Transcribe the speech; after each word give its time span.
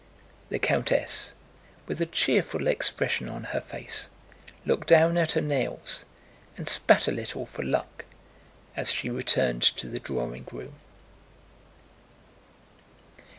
The 0.49 0.57
countess, 0.57 1.33
with 1.85 2.01
a 2.01 2.07
cheerful 2.07 2.65
expression 2.65 3.29
on 3.29 3.43
her 3.53 3.61
face, 3.61 4.09
looked 4.65 4.87
down 4.87 5.15
at 5.15 5.33
her 5.33 5.41
nails 5.41 6.05
and 6.57 6.67
spat 6.67 7.07
a 7.07 7.11
little 7.11 7.45
for 7.45 7.61
luck 7.61 8.05
as 8.75 8.91
she 8.91 9.11
returned 9.11 9.61
to 9.61 9.87
the 9.87 9.99
drawing 9.99 10.47
room. 10.51 10.73